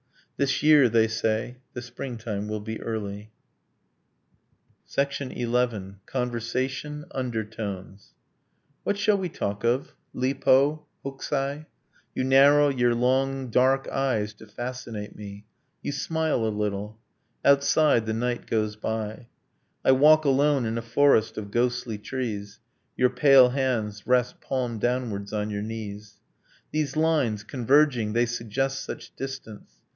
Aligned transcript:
This 0.35 0.63
year, 0.63 0.89
they 0.89 1.07
say, 1.07 1.57
the 1.73 1.81
springtime 1.83 2.47
will 2.47 2.61
be 2.61 2.81
early. 2.81 3.29
XI. 4.89 5.45
CONVERSATION: 6.07 7.05
UNDERTONES 7.11 8.13
What 8.83 8.97
shall 8.97 9.17
we 9.19 9.29
talk 9.29 9.63
of? 9.63 9.93
Li 10.15 10.33
Po? 10.33 10.87
Hokusai? 11.05 11.67
You 12.15 12.23
narrow 12.23 12.69
your 12.69 12.95
long 12.95 13.51
dark 13.51 13.87
eyes 13.89 14.33
to 14.33 14.47
fascinate 14.47 15.15
me; 15.15 15.45
You 15.83 15.91
smile 15.91 16.43
a 16.47 16.49
little.... 16.49 16.97
Outside, 17.45 18.07
the 18.07 18.13
night 18.15 18.47
goes 18.47 18.75
by. 18.75 19.27
I 19.85 19.91
walk 19.91 20.25
alone 20.25 20.65
in 20.65 20.79
a 20.79 20.81
forest 20.81 21.37
of 21.37 21.51
ghostly 21.51 21.99
trees... 21.99 22.59
Your 22.97 23.11
pale 23.11 23.49
hands 23.49 24.07
rest 24.07 24.41
palm 24.41 24.79
downwards 24.79 25.31
on 25.31 25.51
your 25.51 25.61
knees. 25.61 26.15
'These 26.71 26.95
lines 26.95 27.43
converging, 27.43 28.13
they 28.13 28.25
suggest 28.25 28.83
such 28.83 29.15
distance! 29.15 29.69